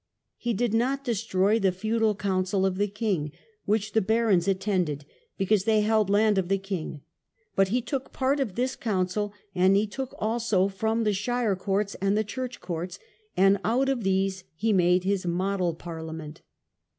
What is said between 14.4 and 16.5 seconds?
he made his Model Parliament.